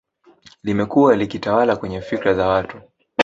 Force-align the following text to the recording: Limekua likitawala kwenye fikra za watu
Limekua 0.63 1.15
likitawala 1.15 1.75
kwenye 1.75 2.01
fikra 2.01 2.33
za 2.33 2.47
watu 2.47 2.81